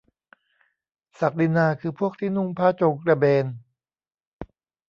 [1.19, 3.45] ศักดินาคือพวกที่นุ่งผ้าโจงกระเบน?